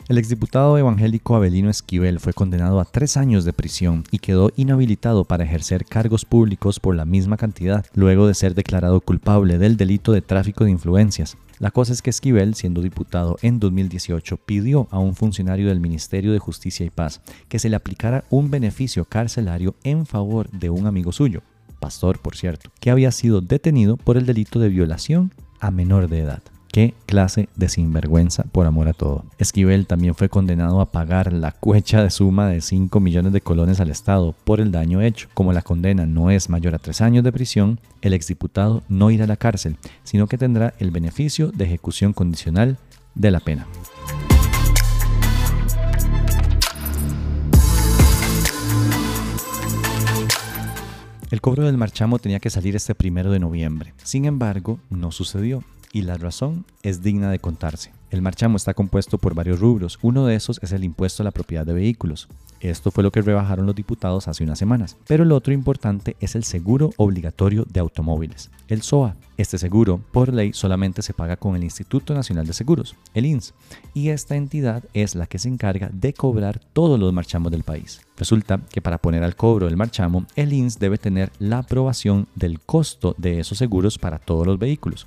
El 0.08 0.18
exdiputado 0.18 0.78
evangélico 0.78 1.34
Abelino 1.34 1.68
Esquivel 1.68 2.20
fue 2.20 2.32
condenado 2.32 2.78
a 2.78 2.84
tres 2.84 3.16
años 3.16 3.44
de 3.44 3.52
prisión 3.52 4.04
y 4.12 4.20
quedó 4.20 4.52
inhabilitado 4.54 5.24
para 5.24 5.42
ejercer 5.42 5.84
cargos 5.84 6.24
públicos 6.24 6.78
por 6.78 6.94
la 6.94 7.04
misma 7.04 7.36
cantidad, 7.36 7.84
luego 7.92 8.28
de 8.28 8.34
ser 8.34 8.54
declarado 8.54 9.00
culpable 9.00 9.58
del 9.58 9.76
delito 9.76 10.12
de 10.12 10.22
tráfico 10.22 10.62
de 10.62 10.70
influencias. 10.70 11.36
La 11.58 11.70
cosa 11.70 11.94
es 11.94 12.02
que 12.02 12.10
Esquivel, 12.10 12.54
siendo 12.54 12.82
diputado 12.82 13.38
en 13.40 13.58
2018, 13.58 14.36
pidió 14.36 14.88
a 14.90 14.98
un 14.98 15.14
funcionario 15.14 15.68
del 15.68 15.80
Ministerio 15.80 16.32
de 16.32 16.38
Justicia 16.38 16.84
y 16.84 16.90
Paz 16.90 17.22
que 17.48 17.58
se 17.58 17.70
le 17.70 17.76
aplicara 17.76 18.24
un 18.28 18.50
beneficio 18.50 19.06
carcelario 19.06 19.74
en 19.82 20.04
favor 20.04 20.50
de 20.50 20.68
un 20.68 20.86
amigo 20.86 21.12
suyo, 21.12 21.40
pastor 21.80 22.18
por 22.18 22.36
cierto, 22.36 22.70
que 22.78 22.90
había 22.90 23.10
sido 23.10 23.40
detenido 23.40 23.96
por 23.96 24.18
el 24.18 24.26
delito 24.26 24.58
de 24.58 24.68
violación 24.68 25.32
a 25.58 25.70
menor 25.70 26.08
de 26.08 26.20
edad. 26.20 26.42
Qué 26.76 26.92
clase 27.06 27.48
de 27.56 27.70
sinvergüenza 27.70 28.42
por 28.52 28.66
amor 28.66 28.86
a 28.88 28.92
todo. 28.92 29.24
Esquivel 29.38 29.86
también 29.86 30.14
fue 30.14 30.28
condenado 30.28 30.82
a 30.82 30.92
pagar 30.92 31.32
la 31.32 31.52
cuecha 31.52 32.02
de 32.02 32.10
suma 32.10 32.48
de 32.48 32.60
5 32.60 33.00
millones 33.00 33.32
de 33.32 33.40
colones 33.40 33.80
al 33.80 33.88
Estado 33.88 34.34
por 34.44 34.60
el 34.60 34.72
daño 34.72 35.00
hecho. 35.00 35.30
Como 35.32 35.54
la 35.54 35.62
condena 35.62 36.04
no 36.04 36.30
es 36.30 36.50
mayor 36.50 36.74
a 36.74 36.78
3 36.78 37.00
años 37.00 37.24
de 37.24 37.32
prisión, 37.32 37.80
el 38.02 38.12
exdiputado 38.12 38.82
no 38.90 39.10
irá 39.10 39.24
a 39.24 39.26
la 39.26 39.38
cárcel, 39.38 39.78
sino 40.04 40.26
que 40.26 40.36
tendrá 40.36 40.74
el 40.78 40.90
beneficio 40.90 41.50
de 41.50 41.64
ejecución 41.64 42.12
condicional 42.12 42.76
de 43.14 43.30
la 43.30 43.40
pena. 43.40 43.66
El 51.30 51.40
cobro 51.40 51.64
del 51.64 51.78
marchamo 51.78 52.18
tenía 52.18 52.38
que 52.38 52.50
salir 52.50 52.76
este 52.76 52.94
primero 52.94 53.30
de 53.30 53.38
noviembre. 53.38 53.94
Sin 54.04 54.26
embargo, 54.26 54.78
no 54.90 55.10
sucedió 55.10 55.64
y 55.96 56.02
la 56.02 56.18
razón 56.18 56.66
es 56.82 57.02
digna 57.02 57.30
de 57.30 57.38
contarse. 57.38 57.90
El 58.10 58.20
marchamo 58.20 58.58
está 58.58 58.74
compuesto 58.74 59.16
por 59.16 59.34
varios 59.34 59.60
rubros. 59.60 59.98
Uno 60.02 60.26
de 60.26 60.34
esos 60.34 60.60
es 60.62 60.72
el 60.72 60.84
impuesto 60.84 61.22
a 61.22 61.24
la 61.24 61.30
propiedad 61.30 61.64
de 61.64 61.72
vehículos. 61.72 62.28
Esto 62.60 62.90
fue 62.90 63.02
lo 63.02 63.10
que 63.10 63.22
rebajaron 63.22 63.64
los 63.64 63.74
diputados 63.74 64.28
hace 64.28 64.44
unas 64.44 64.58
semanas. 64.58 64.98
Pero 65.06 65.24
el 65.24 65.32
otro 65.32 65.54
importante 65.54 66.14
es 66.20 66.34
el 66.34 66.44
seguro 66.44 66.90
obligatorio 66.98 67.64
de 67.64 67.80
automóviles, 67.80 68.50
el 68.68 68.82
SOA. 68.82 69.16
Este 69.38 69.56
seguro, 69.56 70.00
por 70.12 70.32
ley, 70.32 70.52
solamente 70.52 71.02
se 71.02 71.14
paga 71.14 71.36
con 71.36 71.56
el 71.56 71.64
Instituto 71.64 72.14
Nacional 72.14 72.46
de 72.46 72.54
Seguros, 72.54 72.94
el 73.12 73.26
INS, 73.26 73.52
y 73.92 74.08
esta 74.08 74.34
entidad 74.34 74.84
es 74.94 75.14
la 75.14 75.26
que 75.26 75.38
se 75.38 75.48
encarga 75.48 75.90
de 75.92 76.14
cobrar 76.14 76.58
todos 76.72 76.98
los 76.98 77.12
marchamos 77.12 77.52
del 77.52 77.62
país. 77.62 78.00
Resulta 78.16 78.60
que 78.70 78.80
para 78.80 78.96
poner 78.96 79.22
al 79.22 79.36
cobro 79.36 79.66
del 79.66 79.76
marchamo, 79.76 80.24
el 80.36 80.54
INS 80.54 80.78
debe 80.78 80.96
tener 80.96 81.30
la 81.38 81.58
aprobación 81.58 82.28
del 82.34 82.60
costo 82.60 83.14
de 83.18 83.40
esos 83.40 83.58
seguros 83.58 83.98
para 83.98 84.18
todos 84.18 84.46
los 84.46 84.58
vehículos, 84.58 85.06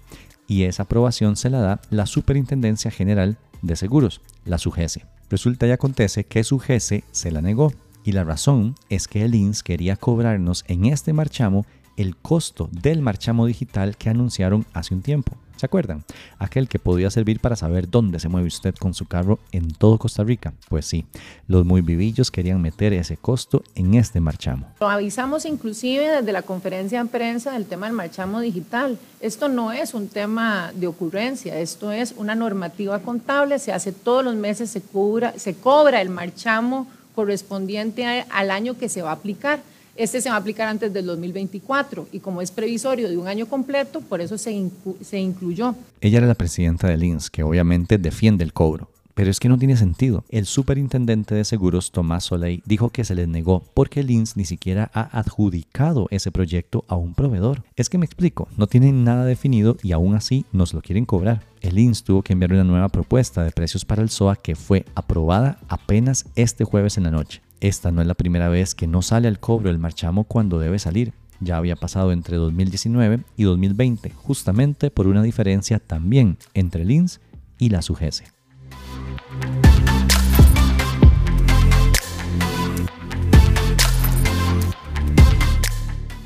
y 0.50 0.64
esa 0.64 0.84
aprobación 0.84 1.38
se 1.38 1.50
la 1.50 1.60
da 1.60 1.82
la 1.92 2.08
Superintendencia 2.08 2.92
General 2.92 3.38
de 3.62 3.76
Seguros, 3.78 4.20
la 4.44 4.58
SUGESE. 4.58 5.06
Resulta 5.30 5.68
y 5.68 5.72
acontece 5.72 6.26
que 6.26 6.44
SUGESE 6.44 7.04
se 7.12 7.32
la 7.32 7.42
negó, 7.42 7.72
y 8.04 8.14
la 8.14 8.24
razón 8.24 8.76
es 8.90 9.08
que 9.08 9.24
el 9.24 9.36
INS 9.36 9.62
quería 9.62 9.96
cobrarnos 9.96 10.66
en 10.68 10.86
este 10.86 11.14
marchamo 11.14 11.66
el 11.98 12.18
costo 12.18 12.68
del 12.72 13.02
marchamo 13.02 13.46
digital 13.46 13.96
que 13.96 14.10
anunciaron 14.10 14.66
hace 14.74 14.96
un 14.96 15.02
tiempo. 15.02 15.38
¿Se 15.60 15.66
acuerdan? 15.66 16.06
Aquel 16.38 16.70
que 16.70 16.80
podía 16.80 17.12
servir 17.12 17.42
para 17.42 17.58
saber 17.58 17.90
dónde 17.90 18.22
se 18.22 18.30
mueve 18.30 18.48
usted 18.48 18.74
con 18.76 18.94
su 18.94 19.08
carro 19.08 19.40
en 19.52 19.74
todo 19.74 19.98
Costa 19.98 20.24
Rica. 20.24 20.54
Pues 20.70 20.86
sí, 20.86 21.06
los 21.50 21.66
muy 21.66 21.82
vivillos 21.82 22.32
querían 22.32 22.62
meter 22.62 22.94
ese 22.94 23.18
costo 23.18 23.62
en 23.76 23.96
este 23.96 24.22
marchamo. 24.22 24.68
Lo 24.80 24.88
avisamos 24.88 25.44
inclusive 25.44 26.08
desde 26.08 26.32
la 26.32 26.44
conferencia 26.44 27.04
de 27.04 27.10
prensa 27.10 27.52
del 27.52 27.66
tema 27.66 27.88
del 27.88 27.96
marchamo 27.98 28.40
digital. 28.40 28.98
Esto 29.20 29.50
no 29.50 29.74
es 29.74 29.94
un 29.94 30.08
tema 30.08 30.72
de 30.74 30.88
ocurrencia, 30.88 31.60
esto 31.60 31.92
es 31.92 32.14
una 32.16 32.36
normativa 32.36 33.00
contable, 33.00 33.60
se 33.60 33.74
hace 33.74 33.92
todos 33.92 34.24
los 34.24 34.36
meses, 34.36 34.70
se, 34.70 34.80
cobra, 34.80 35.38
se 35.38 35.56
cobra 35.56 36.02
el 36.02 36.08
marchamo 36.08 36.88
correspondiente 37.16 38.26
al 38.30 38.50
año 38.50 38.78
que 38.78 38.88
se 38.88 39.02
va 39.02 39.10
a 39.10 39.16
aplicar. 39.16 39.60
Este 40.00 40.22
se 40.22 40.30
va 40.30 40.36
a 40.36 40.40
aplicar 40.40 40.70
antes 40.70 40.94
del 40.94 41.06
2024 41.08 42.08
y 42.14 42.20
como 42.20 42.42
es 42.42 42.52
previsorio 42.52 43.10
de 43.10 43.18
un 43.18 43.28
año 43.28 43.48
completo, 43.48 44.00
por 44.00 44.22
eso 44.22 44.38
se, 44.38 44.70
se 45.02 45.20
incluyó. 45.20 45.76
Ella 46.00 46.20
era 46.20 46.28
la 46.28 46.36
presidenta 46.36 46.88
del 46.88 47.04
INS, 47.04 47.30
que 47.30 47.44
obviamente 47.44 47.98
defiende 47.98 48.46
el 48.46 48.54
cobro. 48.54 48.90
Pero 49.14 49.30
es 49.30 49.42
que 49.42 49.50
no 49.50 49.58
tiene 49.58 49.76
sentido. 49.76 50.24
El 50.30 50.46
superintendente 50.46 51.36
de 51.36 51.44
seguros, 51.44 51.92
Tomás 51.92 52.24
Soleil, 52.24 52.64
dijo 52.66 52.92
que 52.92 53.04
se 53.04 53.14
les 53.14 53.28
negó 53.28 53.66
porque 53.74 54.00
el 54.00 54.10
INS 54.10 54.38
ni 54.38 54.46
siquiera 54.46 54.90
ha 54.94 55.20
adjudicado 55.20 56.08
ese 56.12 56.32
proyecto 56.32 56.86
a 56.88 56.96
un 56.96 57.14
proveedor. 57.14 57.64
Es 57.76 57.90
que 57.90 57.98
me 57.98 58.06
explico, 58.06 58.48
no 58.56 58.68
tienen 58.68 59.04
nada 59.04 59.26
definido 59.26 59.76
y 59.84 59.92
aún 59.92 60.16
así 60.16 60.46
nos 60.54 60.74
lo 60.74 60.82
quieren 60.82 61.06
cobrar. 61.06 61.44
El 61.60 61.78
INS 61.78 62.06
tuvo 62.06 62.22
que 62.22 62.32
enviar 62.32 62.54
una 62.54 62.64
nueva 62.64 62.88
propuesta 62.88 63.44
de 63.44 63.52
precios 63.52 63.84
para 63.84 64.02
el 64.02 64.10
SOA 64.10 64.38
que 64.38 64.56
fue 64.56 64.86
aprobada 64.96 65.60
apenas 65.68 66.24
este 66.36 66.64
jueves 66.64 66.98
en 66.98 67.04
la 67.04 67.12
noche. 67.12 67.42
Esta 67.62 67.92
no 67.92 68.02
es 68.02 68.08
la 68.08 68.14
primera 68.14 68.48
vez 68.48 68.74
que 68.74 68.88
no 68.88 69.02
sale 69.02 69.28
al 69.28 69.40
cobro 69.40 69.70
el 69.70 69.80
marchamo 69.80 70.24
cuando 70.24 70.60
debe 70.60 70.80
salir. 70.80 71.14
Ya 71.42 71.58
había 71.58 71.76
pasado 71.76 72.12
entre 72.12 72.38
2019 72.38 73.24
y 73.36 73.44
2020, 73.44 74.12
justamente 74.12 74.92
por 74.92 75.08
una 75.08 75.24
diferencia 75.24 75.80
también 75.80 76.38
entre 76.54 76.84
el 76.84 76.92
INS 76.92 77.20
y 77.58 77.70
la 77.70 77.82
SUGESE. 77.82 78.39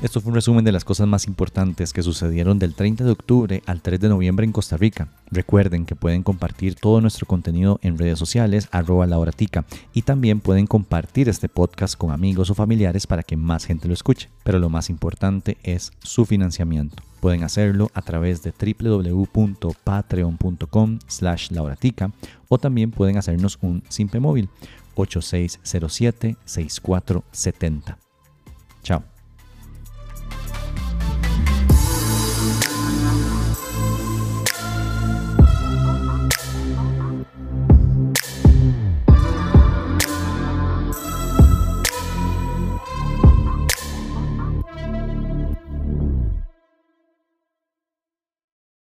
Esto 0.04 0.20
fue 0.20 0.30
un 0.32 0.34
resumen 0.34 0.66
de 0.66 0.72
las 0.72 0.84
cosas 0.84 1.08
más 1.08 1.26
importantes 1.26 1.94
que 1.94 2.02
sucedieron 2.02 2.58
del 2.58 2.74
30 2.74 3.04
de 3.04 3.10
octubre 3.10 3.62
al 3.64 3.80
3 3.80 3.98
de 3.98 4.10
noviembre 4.10 4.44
en 4.44 4.52
Costa 4.52 4.76
Rica. 4.76 5.08
Recuerden 5.30 5.86
que 5.86 5.96
pueden 5.96 6.22
compartir 6.22 6.74
todo 6.74 7.00
nuestro 7.00 7.26
contenido 7.26 7.78
en 7.80 7.96
redes 7.96 8.18
sociales, 8.18 8.68
arroba 8.70 9.06
la 9.06 9.18
horatica, 9.18 9.64
y 9.94 10.02
también 10.02 10.40
pueden 10.40 10.66
compartir 10.66 11.30
este 11.30 11.48
podcast 11.48 11.96
con 11.96 12.10
amigos 12.10 12.50
o 12.50 12.54
familiares 12.54 13.06
para 13.06 13.22
que 13.22 13.38
más 13.38 13.64
gente 13.64 13.88
lo 13.88 13.94
escuche. 13.94 14.28
Pero 14.42 14.58
lo 14.58 14.68
más 14.68 14.90
importante 14.90 15.56
es 15.62 15.90
su 16.02 16.26
financiamiento. 16.26 17.02
Pueden 17.20 17.42
hacerlo 17.42 17.90
a 17.94 18.02
través 18.02 18.42
de 18.42 18.52
www.patreon.com 18.52 20.98
slash 21.06 21.50
lauratica 21.50 22.12
o 22.50 22.58
también 22.58 22.90
pueden 22.90 23.16
hacernos 23.16 23.56
un 23.62 23.82
simple 23.88 24.20
móvil 24.20 24.50
8607 24.96 26.36
6470. 26.44 27.96
Chao. 28.82 29.13